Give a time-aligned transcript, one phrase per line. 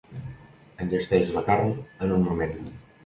[0.85, 1.71] Enllesteix la carn
[2.07, 2.57] en un moment.